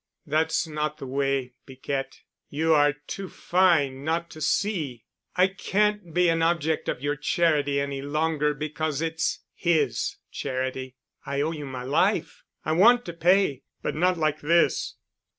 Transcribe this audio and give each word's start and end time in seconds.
"That's 0.25 0.65
not 0.67 0.97
the 0.97 1.05
way, 1.05 1.53
Piquette. 1.67 2.21
You 2.49 2.73
are 2.73 2.93
too 3.05 3.29
fine 3.29 4.03
not 4.03 4.31
to 4.31 4.41
see. 4.41 5.05
I 5.35 5.45
can't 5.45 6.11
be 6.11 6.27
an 6.27 6.41
object 6.41 6.89
of 6.89 7.03
your 7.03 7.15
charity 7.15 7.79
any 7.79 8.01
longer—because 8.01 9.03
it's 9.03 9.41
his 9.53 10.15
charity. 10.31 10.95
I 11.23 11.41
owe 11.41 11.51
you 11.51 11.67
my 11.67 11.83
life. 11.83 12.43
I 12.65 12.71
want 12.71 13.05
to 13.05 13.13
pay—but 13.13 13.93
not 13.93 14.17
like 14.17 14.41
this. 14.41 14.95